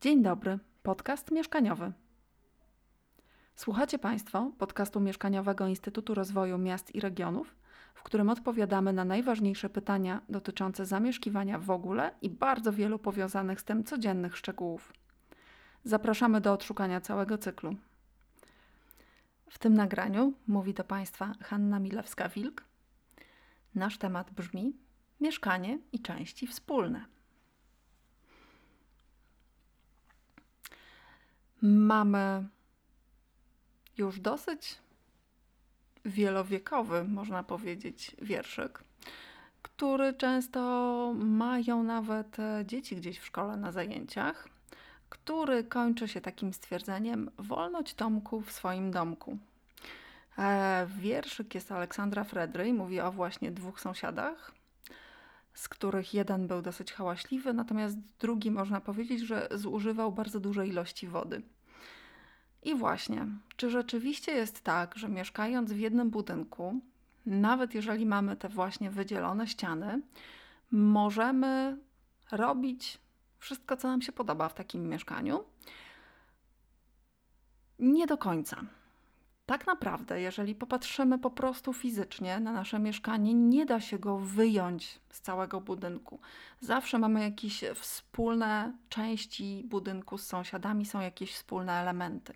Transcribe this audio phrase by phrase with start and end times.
[0.00, 1.92] Dzień dobry, podcast mieszkaniowy.
[3.54, 7.56] Słuchacie Państwo podcastu mieszkaniowego Instytutu Rozwoju Miast i Regionów,
[7.94, 13.64] w którym odpowiadamy na najważniejsze pytania dotyczące zamieszkiwania w ogóle i bardzo wielu powiązanych z
[13.64, 14.92] tym codziennych szczegółów.
[15.84, 17.76] Zapraszamy do odszukania całego cyklu.
[19.50, 22.62] W tym nagraniu mówi do Państwa Hanna Milewska-Wilk.
[23.74, 24.76] Nasz temat brzmi
[25.20, 27.17] mieszkanie i części wspólne.
[31.62, 32.48] Mamy
[33.98, 34.78] już dosyć
[36.04, 38.84] wielowiekowy, można powiedzieć, wierszyk,
[39.62, 40.60] który często
[41.16, 44.48] mają nawet e, dzieci gdzieś w szkole na zajęciach,
[45.08, 49.38] który kończy się takim stwierdzeniem: Wolność Tomku w swoim domku.
[50.38, 54.52] E, wierszyk jest Aleksandra Fredry, mówi o właśnie dwóch sąsiadach,
[55.54, 61.08] z których jeden był dosyć hałaśliwy, natomiast drugi można powiedzieć, że zużywał bardzo duże ilości
[61.08, 61.42] wody.
[62.62, 66.80] I właśnie, czy rzeczywiście jest tak, że mieszkając w jednym budynku,
[67.26, 70.02] nawet jeżeli mamy te właśnie wydzielone ściany,
[70.70, 71.78] możemy
[72.32, 72.98] robić
[73.38, 75.44] wszystko, co nam się podoba w takim mieszkaniu?
[77.78, 78.64] Nie do końca.
[79.48, 85.00] Tak naprawdę, jeżeli popatrzymy po prostu fizycznie na nasze mieszkanie, nie da się go wyjąć
[85.10, 86.20] z całego budynku.
[86.60, 92.34] Zawsze mamy jakieś wspólne części budynku z sąsiadami, są jakieś wspólne elementy.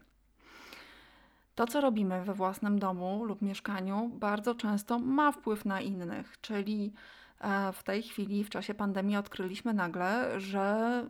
[1.55, 6.93] To, co robimy we własnym domu lub mieszkaniu, bardzo często ma wpływ na innych, czyli
[7.41, 11.07] e, w tej chwili, w czasie pandemii, odkryliśmy nagle, że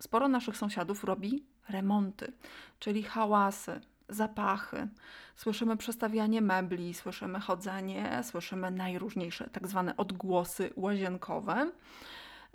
[0.00, 2.32] sporo naszych sąsiadów robi remonty,
[2.78, 4.88] czyli hałasy, zapachy.
[5.36, 11.70] Słyszymy przestawianie mebli, słyszymy chodzenie, słyszymy najróżniejsze tak zwane odgłosy łazienkowe.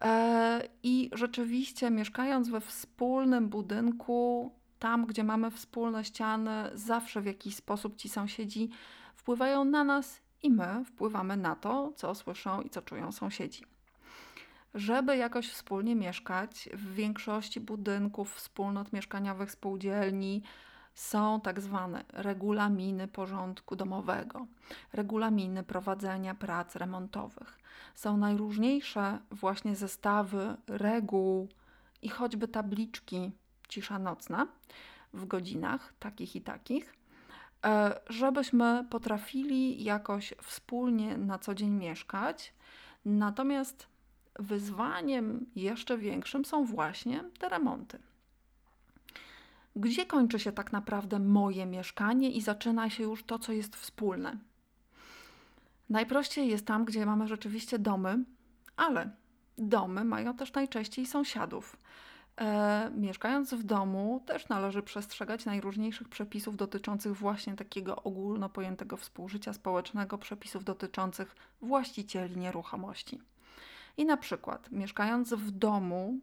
[0.01, 7.55] E, I rzeczywiście, mieszkając we wspólnym budynku, tam, gdzie mamy wspólne ściany, zawsze w jakiś
[7.55, 8.69] sposób ci sąsiedzi
[9.15, 13.63] wpływają na nas i my wpływamy na to, co słyszą i co czują sąsiedzi.
[14.73, 20.43] Żeby jakoś wspólnie mieszkać, w większości budynków, wspólnot mieszkaniowych, spółdzielni
[20.93, 24.47] są tak zwane regulaminy porządku domowego,
[24.93, 27.59] regulaminy prowadzenia prac remontowych.
[27.95, 31.47] Są najróżniejsze właśnie zestawy reguł
[32.01, 33.31] i choćby tabliczki
[33.67, 34.47] cisza nocna
[35.13, 36.95] w godzinach takich i takich,
[37.65, 42.53] e, żebyśmy potrafili jakoś wspólnie na co dzień mieszkać.
[43.05, 43.87] Natomiast
[44.39, 47.99] wyzwaniem jeszcze większym są właśnie te remonty.
[49.75, 54.37] Gdzie kończy się tak naprawdę moje mieszkanie i zaczyna się już to, co jest wspólne?
[55.89, 58.23] Najprościej jest tam, gdzie mamy rzeczywiście domy,
[58.75, 59.09] ale
[59.57, 61.77] domy mają też najczęściej sąsiadów.
[62.41, 69.53] E, mieszkając w domu, też należy przestrzegać najróżniejszych przepisów dotyczących właśnie takiego ogólno pojętego współżycia
[69.53, 73.21] społecznego, przepisów dotyczących właścicieli nieruchomości.
[73.97, 76.19] I na przykład, mieszkając w domu,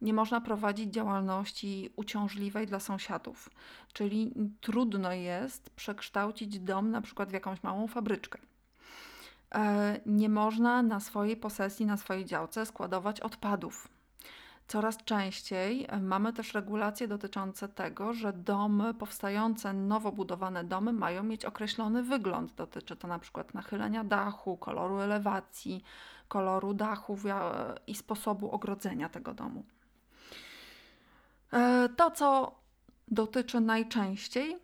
[0.00, 3.50] nie można prowadzić działalności uciążliwej dla sąsiadów,
[3.92, 8.38] czyli trudno jest przekształcić dom na przykład w jakąś małą fabryczkę.
[9.54, 13.88] E, nie można na swojej posesji, na swojej działce składować odpadów
[14.68, 21.44] Coraz częściej mamy też regulacje dotyczące tego, że domy, powstające nowo budowane domy mają mieć
[21.44, 22.54] określony wygląd.
[22.54, 25.84] Dotyczy to na przykład nachylenia dachu, koloru elewacji,
[26.28, 27.18] koloru dachu
[27.86, 29.64] i sposobu ogrodzenia tego domu.
[31.96, 32.54] To, co
[33.08, 34.56] dotyczy najczęściej,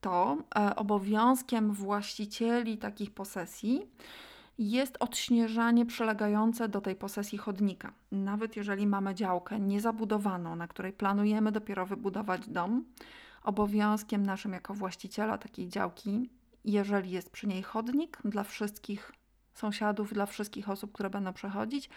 [0.00, 3.86] to e, obowiązkiem właścicieli takich posesji
[4.58, 7.92] jest odśnieżanie przylegające do tej posesji chodnika.
[8.12, 12.84] Nawet jeżeli mamy działkę niezabudowaną, na której planujemy dopiero wybudować dom,
[13.42, 16.30] obowiązkiem naszym jako właściciela takiej działki,
[16.64, 19.12] jeżeli jest przy niej chodnik dla wszystkich
[19.54, 21.90] sąsiadów, dla wszystkich osób, które będą przechodzić,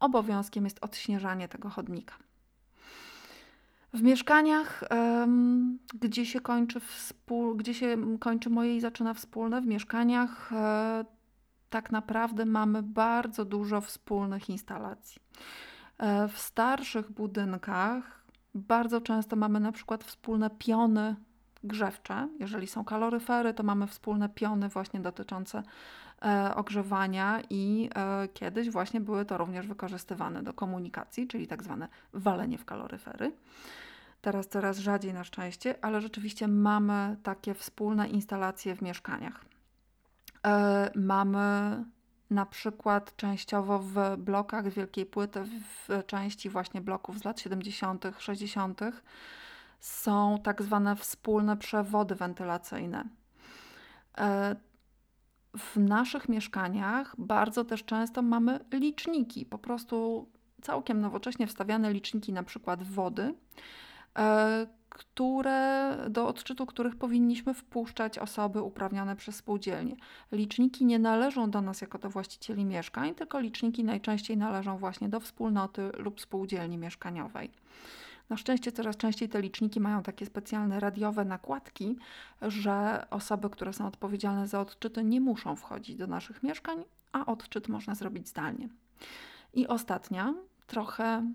[0.00, 2.14] obowiązkiem jest odśnieżanie tego chodnika.
[3.92, 4.84] W mieszkaniach,
[6.00, 11.04] gdzie się kończy współ, gdzie się kończy moje i zaczyna wspólne, w mieszkaniach e,
[11.70, 15.22] tak naprawdę mamy bardzo dużo wspólnych instalacji.
[15.98, 18.24] E, w starszych budynkach
[18.54, 21.16] bardzo często mamy na przykład wspólne piony
[21.64, 22.28] grzewcze.
[22.40, 25.62] Jeżeli są kaloryfery, to mamy wspólne piony właśnie dotyczące
[26.22, 31.88] e, ogrzewania i e, kiedyś właśnie były to również wykorzystywane do komunikacji, czyli tak zwane
[32.12, 33.32] walenie w kaloryfery.
[34.20, 39.44] Teraz coraz rzadziej na szczęście, ale rzeczywiście mamy takie wspólne instalacje w mieszkaniach.
[40.46, 41.84] E, mamy
[42.30, 48.80] na przykład częściowo w blokach wielkiej płyty, w części właśnie bloków z lat 70., 60.,
[49.82, 53.04] są tak zwane wspólne przewody wentylacyjne.
[54.18, 54.56] E,
[55.56, 60.28] w naszych mieszkaniach bardzo też często mamy liczniki, po prostu
[60.62, 63.34] całkiem nowocześnie wstawiane liczniki, na przykład wody,
[64.18, 69.96] e, które, do odczytu których powinniśmy wpuszczać osoby uprawnione przez spółdzielnie.
[70.32, 75.20] Liczniki nie należą do nas jako do właścicieli mieszkań, tylko liczniki najczęściej należą właśnie do
[75.20, 77.50] wspólnoty lub spółdzielni mieszkaniowej.
[78.28, 81.96] Na szczęście coraz częściej te liczniki mają takie specjalne radiowe nakładki,
[82.42, 87.68] że osoby, które są odpowiedzialne za odczyty, nie muszą wchodzić do naszych mieszkań, a odczyt
[87.68, 88.68] można zrobić zdalnie.
[89.54, 90.34] I ostatnia,
[90.66, 91.32] trochę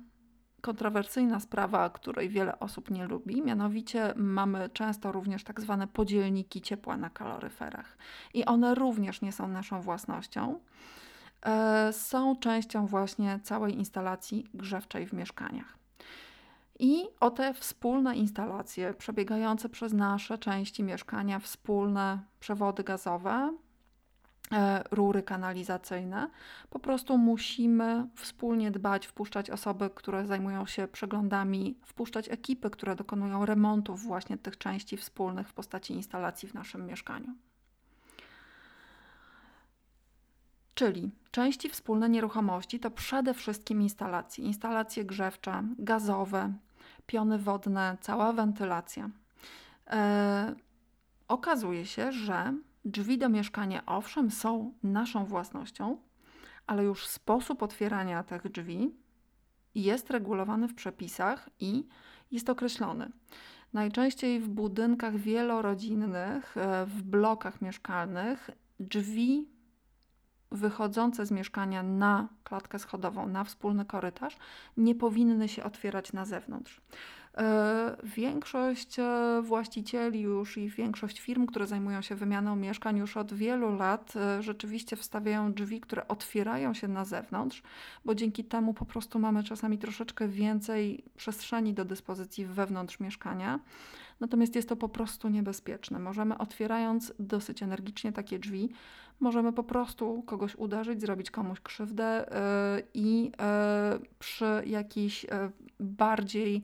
[0.61, 3.41] kontrowersyjna sprawa, której wiele osób nie lubi.
[3.41, 7.97] Mianowicie mamy często również tak zwane podzielniki ciepła na kaloryferach.
[8.33, 10.59] I one również nie są naszą własnością.
[11.45, 15.76] E, są częścią właśnie całej instalacji grzewczej w mieszkaniach.
[16.79, 23.53] I o te wspólne instalacje przebiegające przez nasze części mieszkania, wspólne przewody gazowe,
[24.51, 26.29] E, rury kanalizacyjne.
[26.69, 33.45] Po prostu musimy wspólnie dbać, wpuszczać osoby, które zajmują się przeglądami, wpuszczać ekipy, które dokonują
[33.45, 37.35] remontów właśnie tych części wspólnych w postaci instalacji w naszym mieszkaniu.
[40.73, 46.53] Czyli części wspólne nieruchomości to przede wszystkim instalacje, instalacje grzewcze, gazowe,
[47.07, 49.09] piony wodne, cała wentylacja.
[49.87, 50.55] E,
[51.27, 52.53] okazuje się, że
[52.87, 55.97] Drzwi do mieszkania owszem są naszą własnością,
[56.67, 58.95] ale już sposób otwierania tych drzwi
[59.75, 61.87] jest regulowany w przepisach i
[62.31, 63.11] jest określony.
[63.73, 68.49] Najczęściej w budynkach wielorodzinnych, e, w blokach mieszkalnych,
[68.79, 69.47] drzwi
[70.51, 74.37] wychodzące z mieszkania na klatkę schodową, na wspólny korytarz,
[74.77, 76.81] nie powinny się otwierać na zewnątrz.
[77.37, 83.33] E, większość e, właścicieli już i większość firm, które zajmują się wymianą mieszkań już od
[83.33, 87.63] wielu lat, e, rzeczywiście wstawiają drzwi, które otwierają się na zewnątrz,
[88.05, 93.59] bo dzięki temu po prostu mamy czasami troszeczkę więcej przestrzeni do dyspozycji wewnątrz mieszkania.
[94.19, 95.99] Natomiast jest to po prostu niebezpieczne.
[95.99, 98.69] Możemy otwierając dosyć energicznie takie drzwi,
[99.19, 102.25] możemy po prostu kogoś uderzyć, zrobić komuś krzywdę
[102.93, 103.31] i
[104.19, 105.25] przy jakiejś
[105.79, 106.63] bardziej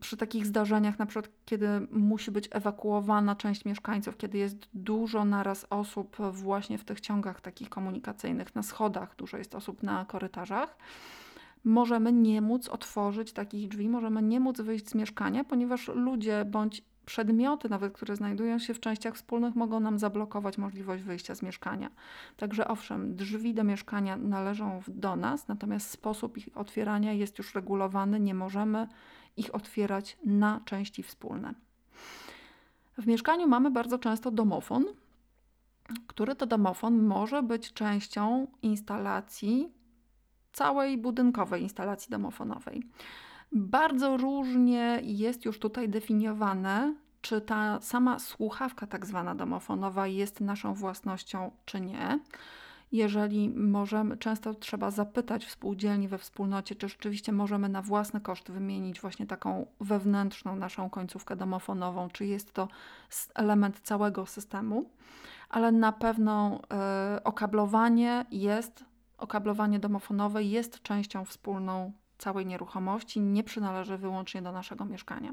[0.00, 5.66] przy takich zdarzeniach, na przykład kiedy musi być ewakuowana część mieszkańców, kiedy jest dużo naraz
[5.70, 10.76] osób właśnie w tych ciągach takich komunikacyjnych, na schodach, dużo jest osób na korytarzach,
[11.64, 16.82] możemy nie móc otworzyć takich drzwi, możemy nie móc wyjść z mieszkania, ponieważ ludzie bądź
[17.08, 21.90] przedmioty, nawet które znajdują się w częściach wspólnych, mogą nam zablokować możliwość wyjścia z mieszkania.
[22.36, 28.20] Także owszem, drzwi do mieszkania należą do nas, natomiast sposób ich otwierania jest już regulowany,
[28.20, 28.88] nie możemy
[29.36, 31.54] ich otwierać na części wspólne.
[32.98, 34.84] W mieszkaniu mamy bardzo często domofon,
[36.06, 39.72] który to domofon może być częścią instalacji,
[40.52, 42.82] całej budynkowej instalacji domofonowej.
[43.52, 50.74] Bardzo różnie jest już tutaj definiowane, czy ta sama słuchawka, tak zwana domofonowa, jest naszą
[50.74, 52.20] własnością, czy nie.
[52.92, 58.50] Jeżeli możemy, często trzeba zapytać w spółdzielni, we wspólnocie, czy rzeczywiście możemy na własny koszt
[58.50, 62.68] wymienić właśnie taką wewnętrzną naszą końcówkę domofonową, czy jest to
[63.34, 64.90] element całego systemu,
[65.48, 66.60] ale na pewno
[67.16, 68.84] y, okablowanie jest,
[69.18, 75.32] okablowanie domofonowe jest częścią wspólną całej nieruchomości nie przynależy wyłącznie do naszego mieszkania.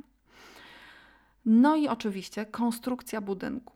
[1.45, 3.73] No i oczywiście konstrukcja budynku.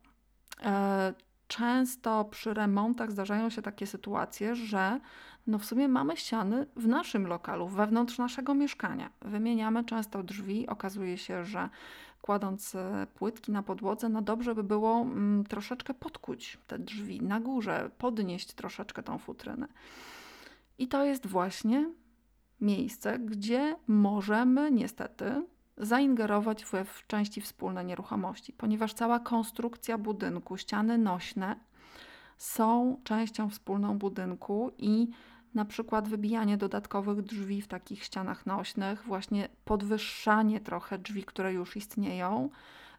[0.64, 1.14] E,
[1.48, 5.00] często przy remontach zdarzają się takie sytuacje, że
[5.48, 9.10] no w sumie mamy ściany w naszym lokalu, wewnątrz naszego mieszkania.
[9.22, 11.70] Wymieniamy często drzwi, okazuje się, że
[12.22, 17.40] kładąc e, płytki na podłodze, no dobrze by było mm, troszeczkę podkuć te drzwi na
[17.40, 19.68] górze, podnieść troszeczkę tą futrynę.
[20.78, 21.90] I to jest właśnie
[22.62, 25.44] miejsce, gdzie możemy niestety
[25.78, 31.56] zaingerować w, w części wspólne nieruchomości, ponieważ cała konstrukcja budynku, ściany nośne
[32.38, 35.08] są częścią wspólną budynku i
[35.54, 41.78] na przykład wybijanie dodatkowych drzwi w takich ścianach nośnych, właśnie podwyższanie trochę drzwi, które już
[41.78, 42.50] istnieją,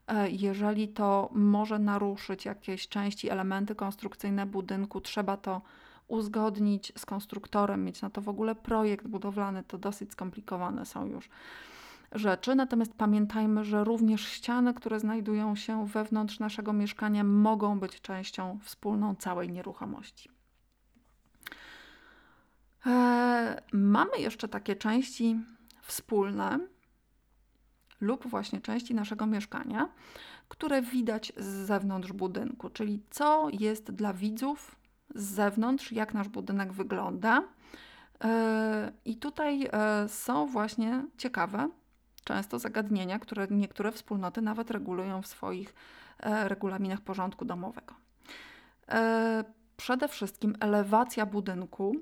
[0.07, 5.63] e, jeżeli to może naruszyć jakieś części, elementy konstrukcyjne budynku, trzeba to
[6.11, 11.29] uzgodnić z konstruktorem, mieć na to w ogóle projekt budowlany, to dosyć skomplikowane są już
[12.13, 12.55] rzeczy.
[12.55, 19.15] Natomiast pamiętajmy, że również ściany, które znajdują się wewnątrz naszego mieszkania, mogą być częścią wspólną
[19.15, 20.31] całej nieruchomości.
[22.87, 25.37] E, mamy jeszcze takie części
[25.83, 26.59] wspólne
[28.01, 29.89] lub właśnie części naszego mieszkania,
[30.49, 34.80] które widać z zewnątrz budynku, czyli co jest dla widzów
[35.15, 37.43] z zewnątrz, jak nasz budynek wygląda.
[38.25, 41.69] E, I tutaj e, są właśnie ciekawe,
[42.25, 45.75] często zagadnienia, które niektóre wspólnoty nawet regulują w swoich
[46.19, 47.95] e, regulaminach porządku domowego.
[49.77, 51.95] Przede wszystkim elewacja budynku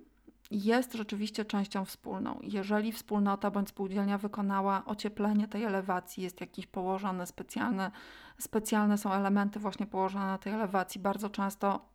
[0.51, 2.39] jest rzeczywiście częścią wspólną.
[2.43, 7.91] Jeżeli wspólnota bądź spółdzielnia wykonała ocieplenie tej elewacji, jest jakieś położone specjalne,
[8.39, 11.89] specjalne są elementy właśnie położone na tej elewacji, bardzo często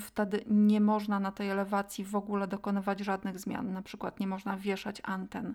[0.00, 3.72] wtedy nie można na tej elewacji w ogóle dokonywać żadnych zmian.
[3.72, 5.54] Na przykład nie można wieszać anten,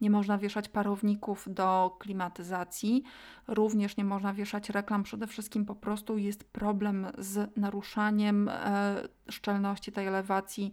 [0.00, 3.04] nie można wieszać parowników do klimatyzacji,
[3.48, 5.02] również nie można wieszać reklam.
[5.02, 10.72] Przede wszystkim po prostu jest problem z naruszaniem e, szczelności tej elewacji.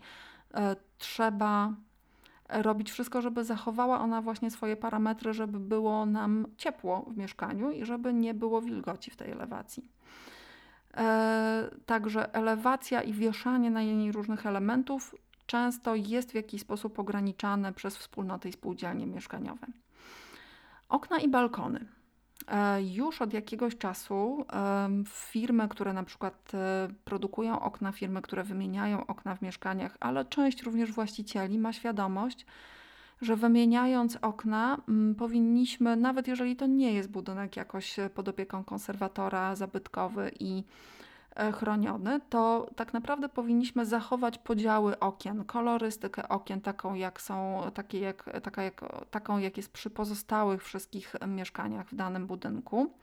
[0.54, 1.74] E, trzeba
[2.50, 7.86] robić wszystko, żeby zachowała ona właśnie swoje parametry, żeby było nam ciepło w mieszkaniu i
[7.86, 9.88] żeby nie było wilgoci w tej elewacji.
[10.98, 17.74] E, także elewacja i wieszanie na niej różnych elementów często jest w jakiś sposób ograniczane
[17.74, 19.68] przez wspólnoty i spółdzielnie mieszkaniowe.
[20.90, 21.86] Okna i balkony.
[22.48, 24.46] E, już od jakiegoś czasu
[25.06, 30.64] firmy, które na przykład e, produkują okna, firmy, które wymieniają okna w mieszkaniach, ale część
[30.64, 32.46] również właścicieli ma świadomość,
[33.22, 39.56] że wymieniając okna, m, powinniśmy, nawet jeżeli to nie jest budynek jakoś pod opieką konserwatora,
[39.56, 40.64] zabytkowy i
[41.36, 48.00] e, chroniony, to tak naprawdę powinniśmy zachować podziały okien, kolorystykę okien taką jak są, takie
[48.00, 52.94] jak, taka jak, taką jak jest przy pozostałych wszystkich mieszkaniach w danym budynku.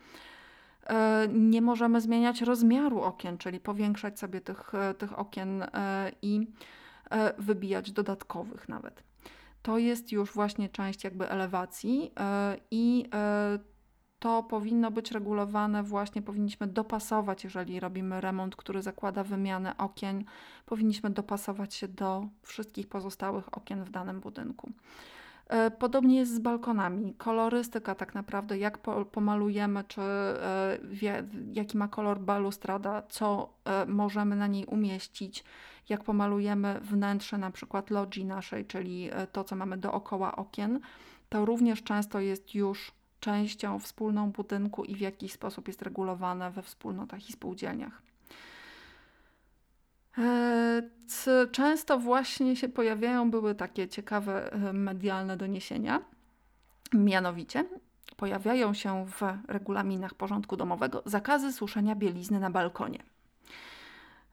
[0.87, 6.47] E, nie możemy zmieniać rozmiaru okien, czyli powiększać sobie tych, tych okien e, i
[7.39, 9.08] wybijać dodatkowych nawet
[9.63, 13.59] to jest już właśnie część jakby elewacji e, i e,
[14.19, 20.25] to powinno być regulowane właśnie, powinniśmy dopasować, jeżeli robimy remont, który zakłada wymianę okien,
[20.67, 24.73] powinniśmy dopasować się do wszystkich pozostałych okien w danym budynku.
[25.49, 27.15] E, podobnie jest z balkonami.
[27.15, 28.79] Kolorystyka tak naprawdę, jak
[29.13, 30.01] pomalujemy, czy
[31.53, 33.55] jaki ma kolor balustrada, co
[33.87, 35.45] możemy na niej umieścić,
[35.89, 40.81] jak pomalujemy wnętrze na przykład logii naszej, czyli e, to, co mamy dookoła okien,
[41.29, 46.63] to również często jest już częścią wspólną budynku i w jakiś sposób jest regulowane we
[46.63, 48.03] wspólnotach i spółdzielniach.
[51.27, 56.01] E, często właśnie się pojawiają, były takie ciekawe e, medialne doniesienia,
[56.93, 57.65] mianowicie
[58.17, 63.03] pojawiają się w regulaminach porządku domowego zakazy suszenia bielizny na balkonie.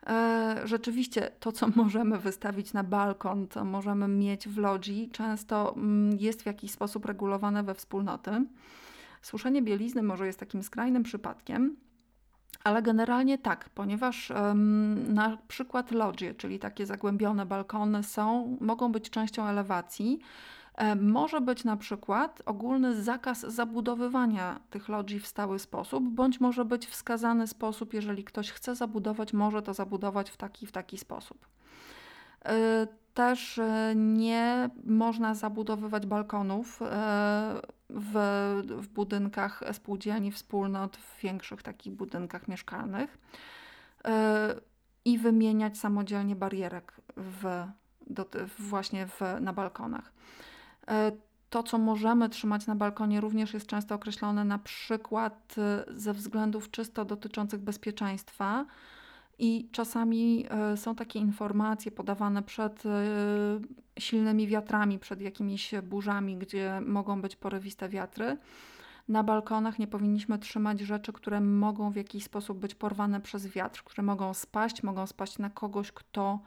[0.07, 6.17] E, rzeczywiście to, co możemy wystawić na balkon, to możemy mieć w lodzi, często mm,
[6.17, 8.31] jest w jakiś sposób regulowane we wspólnoty.
[9.21, 11.75] Suszenie bielizny może jest takim skrajnym przypadkiem,
[12.63, 14.31] ale generalnie tak, ponieważ
[15.07, 20.19] na przykład lodgie, czyli takie zagłębione balkony są, mogą być częścią elewacji,
[20.75, 26.65] E, może być na przykład ogólny zakaz zabudowywania tych lodzi w stały sposób, bądź może
[26.65, 31.47] być wskazany sposób, jeżeli ktoś chce zabudować, może to zabudować w taki w taki sposób.
[32.45, 36.79] E, też e, nie można zabudowywać balkonów
[37.89, 38.13] w,
[38.67, 43.17] w budynkach spółdzielni, wspólnot, w większych takich budynkach mieszkalnych
[45.05, 47.67] i wymieniać samodzielnie barierek w,
[48.07, 48.25] do,
[48.59, 50.11] właśnie w, na balkonach.
[50.87, 51.11] E,
[51.49, 56.71] to, co możemy trzymać na balkonie, również jest często określone na przykład e, ze względów
[56.71, 58.65] czysto dotyczących bezpieczeństwa.
[59.39, 62.83] I czasami e, są takie informacje podawane przed
[63.99, 68.37] silnymi wiatrami, przed jakimiś burzami, gdzie mogą być porywiste wiatry.
[69.07, 73.83] Na balkonach nie powinniśmy trzymać rzeczy, które mogą w jakiś sposób być porwane przez wiatr,
[73.83, 76.39] które mogą spaść, mogą spaść na kogoś, kto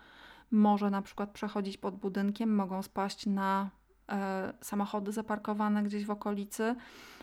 [0.50, 3.70] może na przykład przechodzić pod budynkiem, mogą spaść na
[4.12, 6.74] E, samochody zaparkowane gdzieś w okolicy.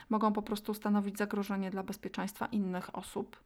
[0.10, 3.44] Mogą po prostu stanowić zagrożenie dla bezpieczeństwa innych osób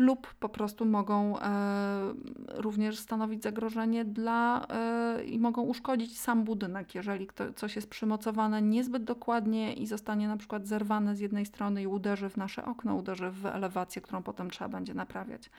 [0.00, 2.14] lub po prostu mogą e,
[2.48, 9.04] również stanowić zagrożenie dla e, i mogą uszkodzić sam budynek, jeżeli coś jest przymocowane niezbyt
[9.04, 13.30] dokładnie i zostanie na przykład zerwane z jednej strony i uderzy w nasze okno, uderzy
[13.30, 15.50] w elewację, którą potem trzeba będzie naprawiać.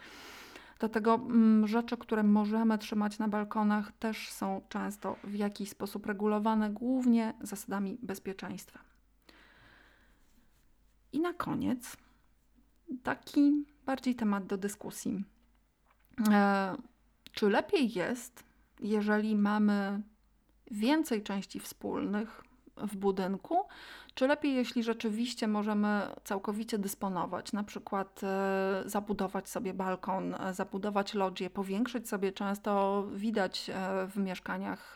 [0.79, 6.69] Dlatego mm, rzeczy, które możemy trzymać na balkonach, też są często w jakiś sposób regulowane,
[6.69, 8.79] głównie zasadami bezpieczeństwa.
[11.13, 11.97] I na koniec
[13.03, 15.23] taki bardziej temat do dyskusji.
[16.31, 16.75] E,
[17.31, 18.43] czy lepiej jest,
[18.79, 20.01] jeżeli mamy
[20.71, 22.43] więcej części wspólnych
[22.77, 23.57] w budynku,
[24.13, 31.13] czy lepiej, jeśli rzeczywiście możemy całkowicie dysponować, na przykład e, zabudować sobie balkon, e, zabudować
[31.13, 33.71] lodzię, powiększyć sobie, często widać
[34.07, 34.95] w mieszkaniach,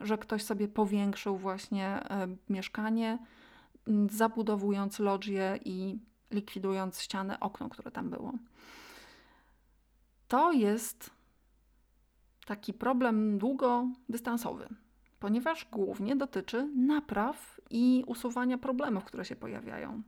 [0.00, 2.00] że ktoś sobie powiększył właśnie
[2.48, 3.18] mieszkanie,
[4.10, 5.98] zabudowując lodzię i
[6.34, 8.32] likwidując ścianę, okno, które tam było.
[10.28, 11.10] To jest
[12.46, 14.68] taki problem długodystansowy,
[15.20, 20.02] ponieważ głównie dotyczy napraw i usuwania problemów, które się pojawiają.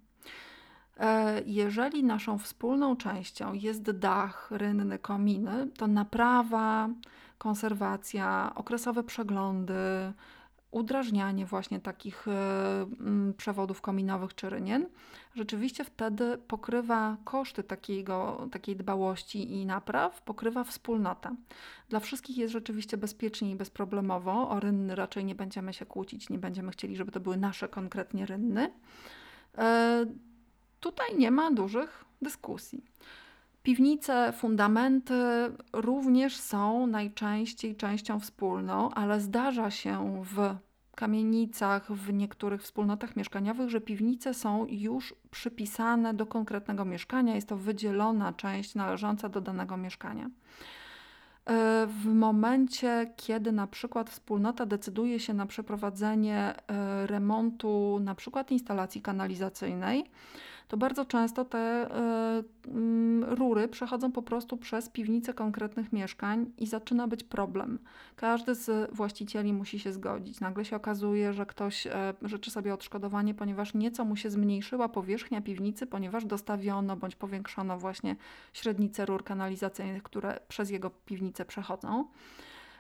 [0.97, 6.89] E, Jeżeli naszą wspólną częścią jest dach, rynny, kominy, to naprawa,
[7.39, 10.13] konserwacja, okresowe przeglądy,
[10.71, 12.87] udrażnianie właśnie takich e,
[13.37, 14.87] przewodów kominowych czy rynien,
[15.35, 21.37] rzeczywiście wtedy pokrywa koszty takiego, takiej dbałości i napraw, pokrywa wspólnota.
[21.89, 24.49] Dla wszystkich jest rzeczywiście bezpiecznie i bezproblemowo.
[24.51, 28.27] O rynny raczej nie będziemy się kłócić, nie będziemy chcieli, żeby to były nasze konkretnie
[28.27, 28.73] rynny.
[29.59, 30.07] E,
[30.81, 32.85] Tutaj nie ma dużych dyskusji.
[33.67, 35.15] Piwnice, fundamenty
[35.73, 40.55] również są najczęściej częścią wspólną, ale zdarza się w
[40.95, 47.35] kamienicach, w niektórych wspólnotach mieszkaniowych, że piwnice są już przypisane do konkretnego mieszkania.
[47.35, 50.31] Jest to wydzielona część należąca do danego mieszkania.
[51.87, 59.03] W momencie, kiedy na przykład wspólnota decyduje się na przeprowadzenie e, remontu, na przykład instalacji
[59.03, 60.05] kanalizacyjnej,
[60.69, 66.67] to bardzo często te e, mm, rury przechodzą po prostu przez piwnice konkretnych mieszkań i
[66.67, 67.79] zaczyna być problem.
[68.17, 70.41] Każdy z właścicieli musi się zgodzić.
[70.41, 75.41] Nagle się okazuje, że ktoś e, życzy sobie odszkodowanie, ponieważ nieco mu się zmniejszyła powierzchnia
[75.41, 78.17] piwnicy, ponieważ dostawiono bądź powiększono właśnie
[78.53, 82.05] średnice rur kanalizacyjnych, które przez jego piwnicę przechodzą.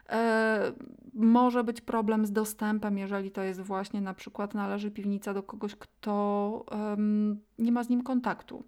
[0.08, 0.72] E,
[1.18, 5.76] Może być problem z dostępem, jeżeli to jest właśnie na przykład należy piwnica do kogoś,
[5.76, 8.64] kto em, nie ma z nim kontaktu.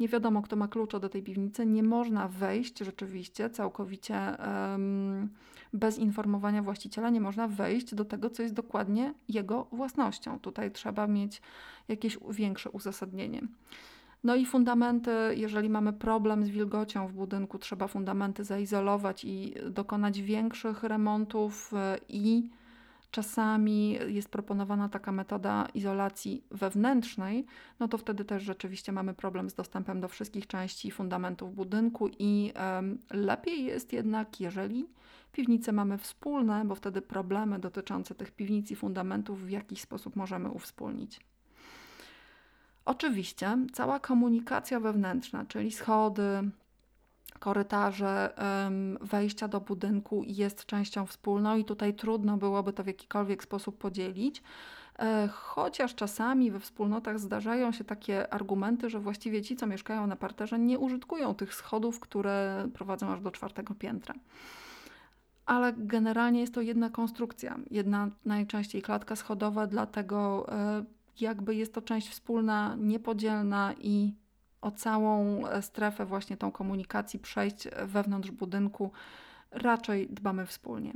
[0.00, 1.66] Nie wiadomo, kto ma klucze do tej piwnicy.
[1.66, 5.28] Nie można wejść rzeczywiście całkowicie em,
[5.72, 10.38] bez informowania właściciela, nie można wejść do tego, co jest dokładnie jego własnością.
[10.40, 11.42] Tutaj trzeba mieć
[11.88, 13.42] jakieś większe uzasadnienie.
[14.24, 20.22] No i fundamenty, jeżeli mamy problem z wilgocią w budynku, trzeba fundamenty zaizolować i dokonać
[20.22, 22.50] większych remontów e, i
[23.10, 27.46] czasami jest proponowana taka metoda izolacji wewnętrznej,
[27.80, 32.52] no to wtedy też rzeczywiście mamy problem z dostępem do wszystkich części fundamentów budynku i
[33.10, 34.86] lepiej jest jednak, jeżeli
[35.32, 40.50] piwnice mamy wspólne, bo wtedy problemy dotyczące tych piwnic i fundamentów w jakiś sposób możemy
[40.50, 41.20] uwspólnić.
[42.84, 46.50] Oczywiście cała komunikacja wewnętrzna, czyli schody,
[47.38, 48.34] korytarze,
[49.00, 54.42] wejścia do budynku jest częścią wspólną i tutaj trudno byłoby to w jakikolwiek sposób podzielić.
[54.98, 60.16] E, Chociaż czasami we wspólnotach zdarzają się takie argumenty, że właściwie ci, co mieszkają na
[60.16, 64.14] parterze, nie użytkują tych schodów, które prowadzą aż do czwartego piętra.
[65.46, 70.84] Ale generalnie jest to jedna konstrukcja, jedna najczęściej klatka schodowa, dlatego e,
[71.20, 74.14] jakby jest to część wspólna, niepodzielna i
[74.60, 78.90] o całą strefę właśnie tą komunikacji przejść wewnątrz budynku
[79.50, 80.92] raczej dbamy wspólnie.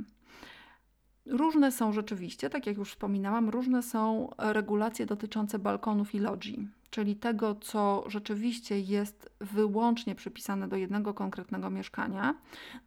[1.26, 7.16] Różne są rzeczywiście, tak jak już wspominałam, różne są regulacje dotyczące balkonów i lodzi, czyli
[7.16, 12.34] tego, co rzeczywiście jest wyłącznie przypisane do jednego konkretnego mieszkania,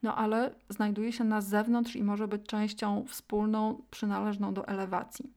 [0.03, 5.33] no ale znajduje się na zewnątrz i może być częścią wspólną, przynależną do elewacji.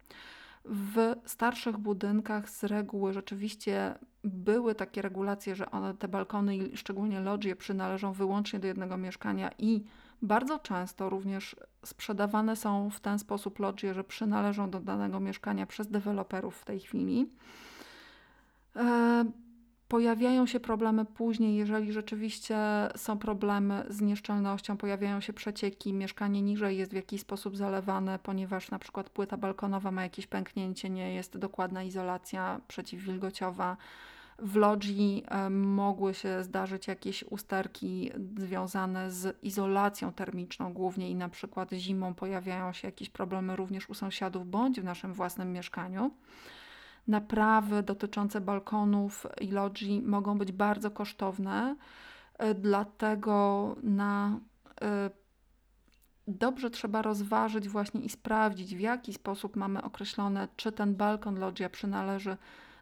[0.65, 3.95] W starszych budynkach z reguły rzeczywiście
[4.25, 9.51] były takie regulacje, że one, te balkony i szczególnie lodgie przynależą wyłącznie do jednego mieszkania
[9.59, 9.85] i
[10.23, 15.89] bardzo często również sprzedawane są w ten sposób lodgie, że przynależą do danego mieszkania przez
[15.89, 17.31] deweloperów w tej chwili.
[18.77, 19.25] E,
[19.93, 22.57] Pojawiają się problemy później, jeżeli rzeczywiście
[22.97, 28.71] są problemy z nieszczelnością, pojawiają się przecieki, mieszkanie niżej jest w jakiś sposób zalewane, ponieważ
[28.71, 33.77] na przykład płyta balkonowa ma jakieś pęknięcie, nie jest dokładna izolacja przeciwwilgociowa.
[34.39, 41.29] W lodzi e, mogły się zdarzyć jakieś usterki związane z izolacją termiczną głównie i na
[41.29, 46.11] przykład zimą pojawiają się jakieś problemy również u sąsiadów bądź w naszym własnym mieszkaniu.
[47.09, 51.77] Naprawy dotyczące balkonów i lodzi mogą być bardzo kosztowne,
[52.39, 54.41] e, dlatego na
[54.83, 55.11] e,
[56.29, 61.71] dobrze trzeba rozważyć właśnie i sprawdzić, w jaki sposób mamy określone, czy ten balkon loggia
[61.71, 62.37] przynależy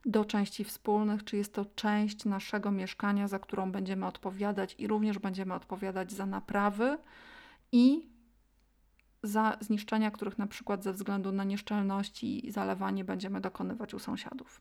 [0.06, 5.18] do części wspólnych, czy jest to część naszego mieszkania, za którą będziemy odpowiadać i również
[5.18, 6.98] będziemy odpowiadać za naprawy
[7.72, 8.10] i
[9.22, 14.60] za zniszczenia, których na przykład ze względu na nieszczelności i zalewanie będziemy dokonywać u sąsiadów.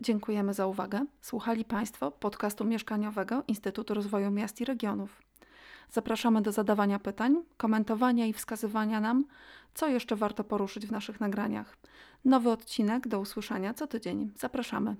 [0.00, 1.06] Dziękujemy za uwagę.
[1.20, 5.22] Słuchali Państwo podcastu mieszkaniowego Instytutu Rozwoju Miast i Regionów.
[5.90, 9.24] Zapraszamy do zadawania pytań, komentowania i wskazywania nam,
[9.74, 11.76] co jeszcze warto poruszyć w naszych nagraniach.
[12.24, 14.32] Nowy odcinek do usłyszenia co tydzień.
[14.36, 14.96] Zapraszamy.